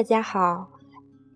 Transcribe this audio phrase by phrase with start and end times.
[0.00, 0.70] 大家好，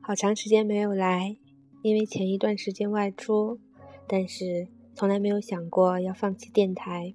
[0.00, 1.36] 好长时间没有来，
[1.82, 3.60] 因为前一段时间外出，
[4.08, 7.12] 但是从来没有想过要放弃电台。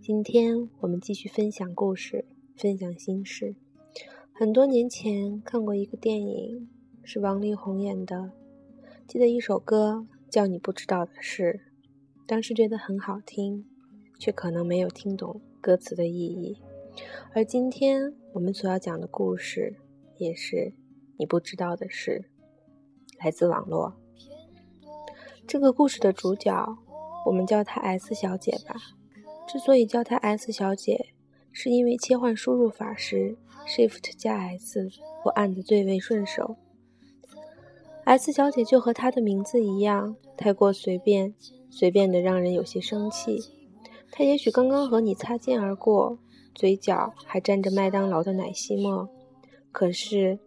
[0.00, 2.24] 今天我们继续分享故事，
[2.56, 3.54] 分享心事。
[4.32, 6.68] 很多年前看过一个电影，
[7.04, 8.32] 是王力宏演的，
[9.06, 11.60] 记得一首歌叫《你不知道的事》，
[12.26, 13.64] 当时觉得很好听，
[14.18, 16.58] 却可能没有听懂歌词的意义。
[17.32, 19.76] 而今天我们所要讲的故事，
[20.18, 20.72] 也是
[21.18, 22.24] 你不知道的事，
[23.18, 23.94] 来自网络。
[25.46, 26.78] 这个故事的主角，
[27.26, 28.74] 我们叫她 S 小姐吧。
[29.46, 31.14] 之所以叫她 S 小姐，
[31.50, 33.36] 是因为切换输入法时
[33.66, 34.88] ，Shift 加 S
[35.24, 36.56] 我按的最为顺手。
[38.04, 41.34] S 小姐就和她的名字一样，太过随便，
[41.70, 43.38] 随便的让人有些生气。
[44.10, 46.18] 她也许刚刚和你擦肩而过。
[46.54, 49.08] 嘴角还沾着麦当劳的奶昔沫，
[49.72, 50.38] 可是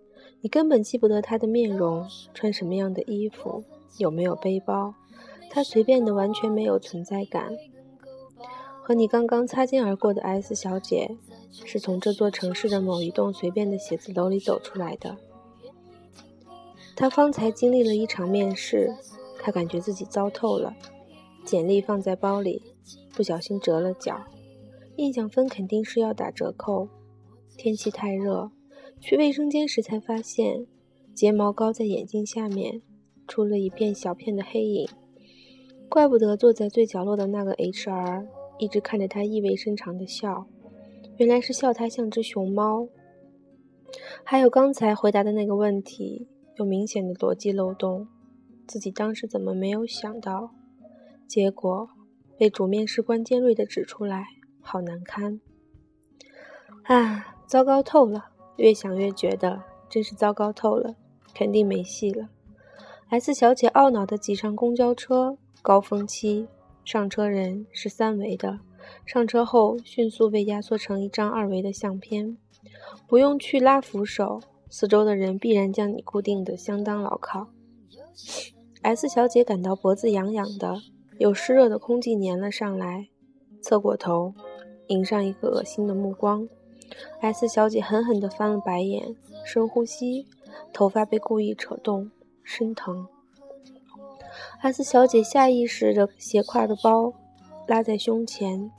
[0.42, 3.64] 你根本记不得他的面容、穿什么样的衣服、
[3.98, 4.94] 有没有背包，
[5.50, 7.52] 他随便的完全没有存在感。
[8.82, 11.18] 和你刚刚擦肩而过的 S 小姐，
[11.52, 15.18] 是从这座城市的某一栋随便的写字楼里走出来的。
[16.96, 18.96] 她方才经历了一场面试，
[19.42, 20.76] 她感觉自己糟透了，
[21.44, 22.62] 简历放在包里，
[23.16, 24.24] 不小心折了角。
[24.98, 26.88] 印象分肯定是要打折扣。
[27.58, 28.52] 天气太热，
[29.00, 30.66] 去卫生间时才发现
[31.14, 32.82] 睫毛膏在眼睛下面
[33.28, 34.90] 出了一片小片的黑影。
[35.88, 38.26] 怪不得坐在最角落的那个 HR
[38.58, 40.48] 一直看着他意味深长的笑，
[41.18, 42.88] 原来是笑他像只熊猫。
[44.24, 48.08] 还有刚才回答的那个问题有明显的逻辑漏洞，
[48.68, 50.52] 自己当时怎么没有想到？
[51.28, 51.90] 结果
[52.38, 54.26] 被主面试官尖锐的指出来。
[54.68, 55.40] 好难堪，
[56.86, 58.32] 啊，糟糕透了！
[58.58, 60.96] 越想越觉得真是糟糕透了，
[61.34, 62.30] 肯定没戏了。
[63.10, 66.48] S 小姐懊恼地挤上公交车，高峰期
[66.84, 68.60] 上车人是三维的，
[69.06, 72.38] 上车后迅速被压缩成一张二维的相片，
[73.08, 77.48] 不用去拉扶手，四周的人必然将你固定的相当牢靠。
[78.82, 80.78] S 小姐感到脖子痒痒的，
[81.18, 83.10] 有湿热的空气粘了上来，
[83.62, 84.34] 侧过头。
[84.90, 86.48] 迎上一个恶心的目光
[87.22, 90.28] ，S 小姐狠狠地翻了白眼，深呼吸，
[90.74, 92.12] 头发被故意扯动，
[92.44, 93.08] 生疼。
[94.62, 97.14] S 小姐下意识地斜挎着包
[97.68, 98.72] 拉在胸前，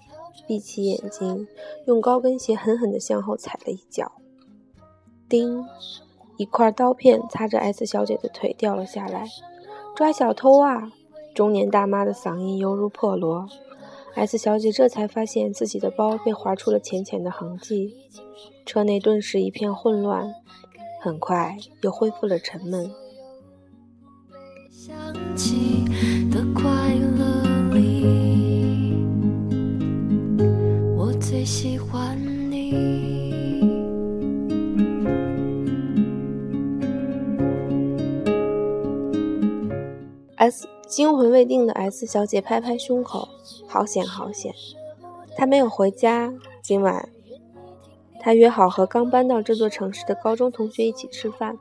[0.47, 1.47] 闭起眼睛，
[1.87, 4.13] 用高跟鞋狠狠地向后踩了一脚，
[5.29, 5.65] 叮！
[6.37, 9.27] 一块刀片擦着 S 小姐的腿掉了下来，
[9.95, 10.93] 抓小偷啊！
[11.35, 13.49] 中年大妈的嗓音犹如破锣。
[14.17, 17.95] S 小姐这才发现自己的包被划出了浅浅的痕迹，
[18.65, 20.33] 车内顿时一片混乱，
[21.03, 22.91] 很快又恢复了沉闷。
[25.37, 25.86] S。
[40.97, 43.29] 惊魂未定的 S 小姐拍拍胸口，
[43.69, 44.55] 好险好险！
[45.37, 46.33] 她没有回家。
[46.63, 47.11] 今晚，
[48.19, 51.59] 她约好和刚搬到这座城市的高中同学一起吃饭，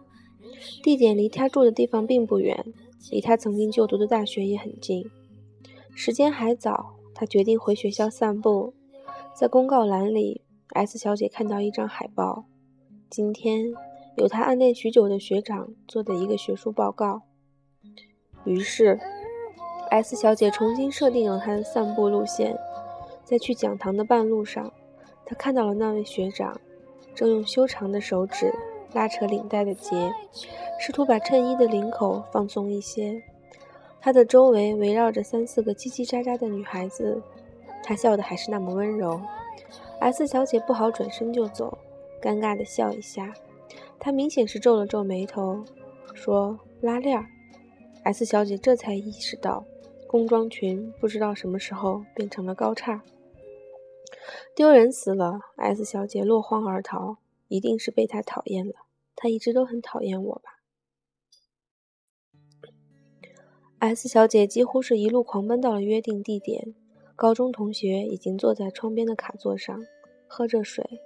[0.81, 2.65] 地点离她住的地方并不远，
[3.11, 5.03] 离她曾经就读的大学也很近。
[5.93, 8.73] 时间还早，她决定回学校散步。
[9.37, 12.45] 在公告栏里，S 小姐看到一张海报，
[13.09, 13.73] 今天
[14.15, 17.23] 有她暗恋许久的学长做的一个学术报告。
[18.45, 18.97] 于是。
[19.95, 22.53] S 小姐重新设定了她的散步路线，
[23.23, 24.73] 在去讲堂的半路上，
[25.25, 26.59] 她看到了那位学长，
[27.13, 28.53] 正用修长的手指
[28.91, 30.11] 拉扯领带的结，
[30.81, 33.23] 试图把衬衣的领口放松一些。
[34.01, 37.21] 他的周围围绕着三四个叽叽喳喳的女孩子，
[37.81, 39.21] 他笑得还是那么温柔。
[40.01, 41.77] S 小姐不好转身就走，
[42.21, 43.33] 尴尬地笑一下。
[43.97, 45.63] 她明显是皱了皱眉头，
[46.13, 47.25] 说：“拉链。
[48.03, 49.63] ”S 小姐这才意识到。
[50.15, 53.03] 工装裙不知道什么时候变成了高叉，
[54.55, 57.17] 丢人死了！S 小姐落荒而逃，
[57.49, 58.75] 一定是被他讨厌了。
[59.13, 60.61] 他一直都很讨厌我吧
[63.79, 66.73] ？S 小姐几乎是一路狂奔到了约定地点，
[67.17, 69.83] 高中同学已经坐在窗边的卡座上
[70.27, 71.01] 喝着水，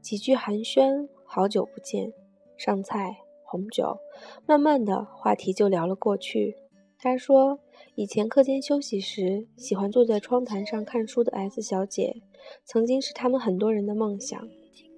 [0.00, 2.10] 几句寒暄，好久不见，
[2.56, 3.98] 上菜红酒，
[4.46, 6.56] 慢慢的话题就聊了过去。
[6.98, 7.60] 他说。
[7.94, 12.22] 以前课间休息时，喜欢坐在窗台上看书的 S 小姐，
[12.64, 14.48] 曾经是他们很多人的梦想。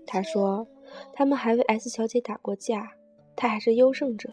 [0.06, 0.66] 她说，
[1.12, 2.92] 他们还为 S 小姐打过架，
[3.36, 4.30] 她还是优胜者。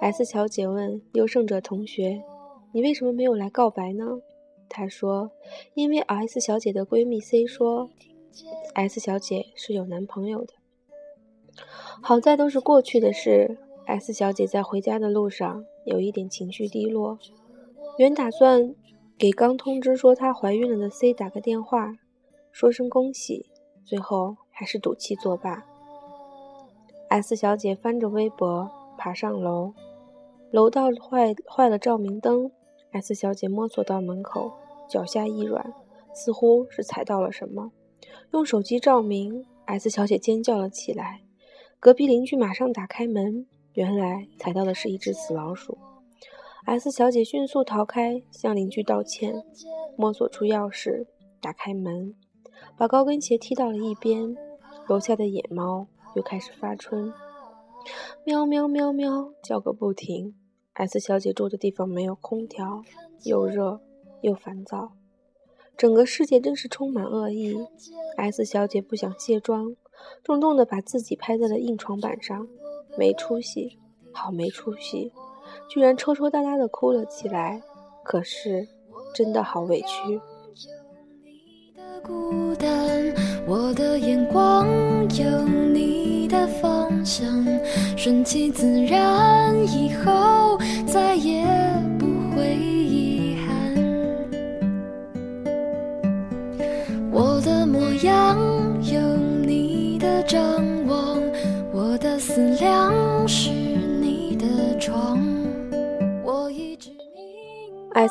[0.00, 2.22] S 小姐问优胜者同学
[2.72, 4.20] ：“你为什么没有来告白呢？”
[4.68, 5.30] 他说
[5.74, 7.90] ：“因为 S 小姐的闺蜜 C 说
[8.74, 10.54] ，S 小姐是有男朋友的。
[12.02, 13.58] 好在都是过去的事。
[13.86, 17.18] S 小姐在回家的路上有一点情绪低落，
[17.98, 18.74] 原打算
[19.18, 21.92] 给刚通知说她怀孕了的 C 打个电话，
[22.50, 23.46] 说声恭喜，
[23.84, 25.64] 最后还是赌气作罢。
[27.08, 29.74] S 小姐翻着微博爬上楼，
[30.50, 32.50] 楼道坏坏了照明灯。
[32.92, 34.52] S 小姐摸索到门口，
[34.88, 35.74] 脚下一软，
[36.14, 37.70] 似乎是踩到了什么，
[38.32, 39.44] 用手机照明。
[39.66, 41.22] S 小姐尖叫了起来，
[41.80, 45.76] 隔壁邻居马上打开门，原来踩到的是一只死老鼠。
[46.64, 49.44] S 小姐迅速逃开，向邻居道歉，
[49.96, 51.06] 摸索出钥匙，
[51.40, 52.14] 打开门，
[52.76, 54.36] 把高跟鞋踢到了一边。
[54.88, 57.12] 楼下的野猫又开始发春，
[58.24, 60.34] 喵喵喵喵叫个不停。
[60.74, 62.82] S 小姐住的地方没有空调，
[63.24, 63.80] 又热
[64.22, 64.92] 又烦躁，
[65.76, 67.56] 整个世界真是充满恶意。
[68.16, 69.76] S 小姐不想卸妆，
[70.22, 72.48] 重重的把自己拍在了硬床板上，
[72.96, 73.78] 没出息，
[74.12, 75.12] 好没出息，
[75.68, 77.62] 居然抽抽搭搭的哭了起来。
[78.02, 78.68] 可是
[79.14, 80.20] 真的好委屈。
[83.46, 84.66] 我的眼光
[85.16, 85.42] 有
[85.72, 87.26] 你的方向，
[87.96, 91.44] 顺其自然，以后再也
[91.98, 92.56] 不会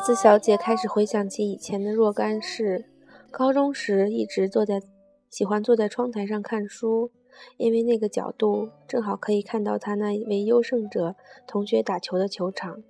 [0.04, 2.84] 艾斯小姐开始回想起以前的若干事，
[3.30, 4.82] 高中时一直坐在。
[5.30, 7.10] 喜欢坐在窗台上看书，
[7.56, 11.16] 因为那个角度正好可以看到他那位优胜者
[11.46, 12.82] 同学打球的球场。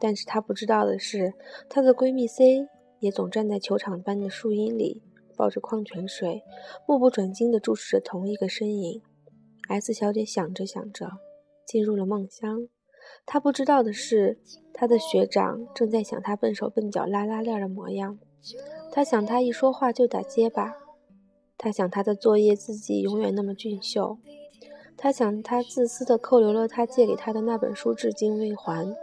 [0.00, 1.32] 但是她不知道的是，
[1.68, 2.66] 她的闺蜜 C
[2.98, 5.00] 也总站在球场般的树荫里，
[5.36, 6.42] 抱着矿泉水，
[6.88, 9.00] 目不转睛地注视着同一个身影。
[9.68, 11.08] S 小姐想着想着，
[11.64, 12.66] 进入了梦乡。
[13.26, 14.38] 他不知道的是，
[14.72, 18.18] 他的学长正在想他笨手笨脚拉拉链的模样。
[18.90, 20.74] 他想，他一说话就打结巴。
[21.56, 24.18] 他想他的作业自己永远那么俊秀，
[24.96, 28.94] 他想他自私的扣留了他借给他的那本书至今未还。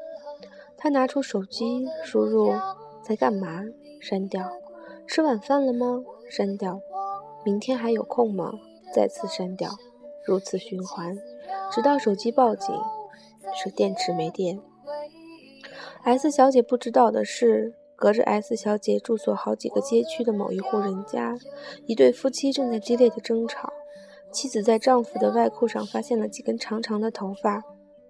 [0.77, 2.53] 他拿出手机输入
[3.01, 3.63] 在干嘛？
[3.99, 4.49] 删掉。
[5.07, 6.03] 吃晚饭了吗？
[6.29, 6.79] 删掉。
[7.43, 8.53] 明天还有空吗？
[8.93, 9.69] 再次删掉。
[10.25, 11.15] 如此循环，
[11.71, 12.73] 直到手机报警，
[13.53, 14.59] 是电池没电。
[16.03, 17.75] S 小姐不知道的是。
[17.97, 21.33] 隔着 S 小姐住所好几个街区的某一户人家，
[21.85, 23.71] 一对夫妻正在激烈的争吵。
[24.33, 27.63] 妻子在丈夫的外裤上发现了几根长长的头发，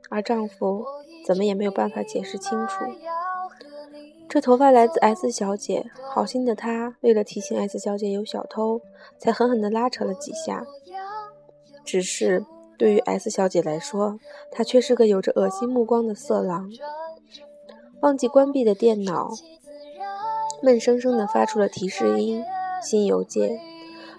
[0.09, 0.83] 而丈夫
[1.23, 2.83] 怎么也没有办法解释清楚。
[4.27, 8.81] 这头发来自 S 小姐，好心的他为了提醒 S 小姐有小偷，
[9.19, 10.65] 才狠狠地拉扯了几下。
[11.85, 12.43] 只是
[12.77, 14.19] 对于 S 小姐来说，
[14.51, 16.69] 他却是个有着恶心目光的色狼。
[18.01, 19.31] 忘记关闭的电脑。
[20.61, 22.43] 闷生生地发出了提示音。
[22.81, 23.59] 新邮件。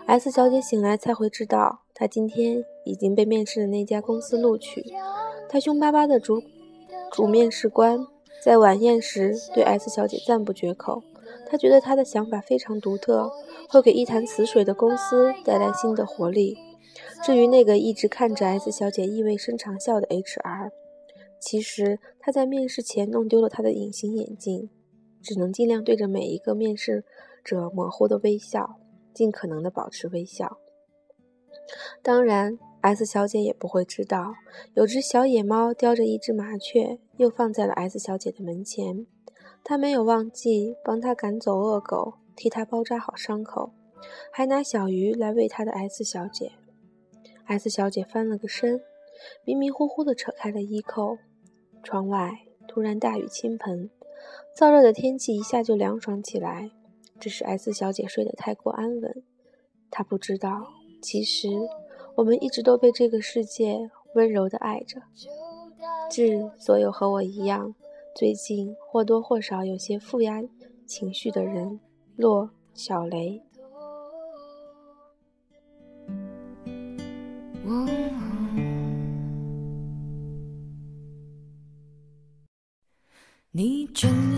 [0.07, 4.85] S 小姐醒来才会知道，她今天已经被面试的那家公司录取。
[5.49, 6.43] 她凶巴巴的主
[7.13, 8.07] 主面试官
[8.43, 11.03] 在晚宴时对 S 小姐赞不绝口。
[11.49, 13.31] 他觉得她的想法非常独特，
[13.69, 16.59] 会给一潭死水的公司带来新的活力。
[17.25, 20.71] 至于那个一直看着 S 小姐意味深长笑的 HR，
[21.41, 24.69] 其实他在面试前弄丢了他的隐形眼镜。
[25.23, 27.03] 只能尽量对着每一个面试
[27.43, 28.79] 者模糊的微笑，
[29.13, 30.59] 尽可能的保持微笑。
[32.01, 34.35] 当然，S 小姐也不会知道，
[34.75, 39.05] 有只小野猫叼着一只麻雀，又放在了 S 小姐的门前。
[39.65, 43.73] 她没有忘记帮她赶走恶狗，替她包扎好伤口，
[44.31, 46.53] 还拿小鱼来喂她的 S 小姐。
[47.47, 48.81] S 小姐翻了个身，
[49.45, 51.19] 迷迷糊糊的扯开了衣扣。
[51.83, 52.33] 窗外
[52.67, 53.89] 突然大雨倾盆。
[54.57, 56.71] 燥热的天气一下就凉爽起来，
[57.21, 59.23] 只是 S 小姐睡得太过安稳。
[59.91, 60.67] 她不知道，
[61.01, 61.49] 其实
[62.17, 65.01] 我们一直都被这个世界温柔地爱着。
[66.11, 67.75] 致所有和我一样，
[68.15, 70.43] 最近或多或少有些负压
[70.87, 71.79] 情绪的人，
[72.17, 73.43] 洛小雷。
[83.51, 84.36] 你真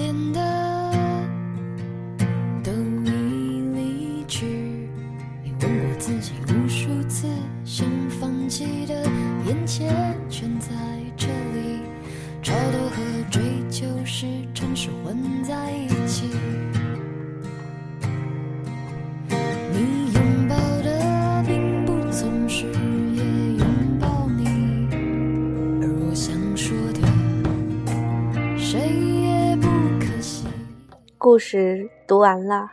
[31.21, 32.71] 故事读完了，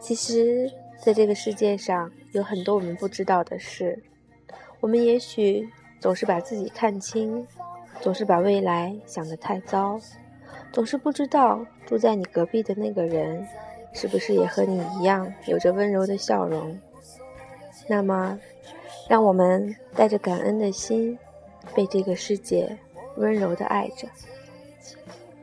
[0.00, 4.02] 其实，在这个世界上有很多我们不知道的事。
[4.80, 5.68] 我们也许
[6.00, 7.46] 总是把自己看轻，
[8.00, 10.00] 总是把未来想得太糟，
[10.72, 13.46] 总是不知道住在你隔壁的那个人，
[13.92, 16.74] 是不是也和你一样有着温柔的笑容。
[17.86, 18.40] 那么，
[19.10, 21.18] 让我们带着感恩的心，
[21.74, 22.78] 被这个世界
[23.16, 24.08] 温柔的爱着。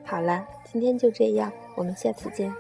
[0.03, 2.53] 好了，今天就这样，我们下次见。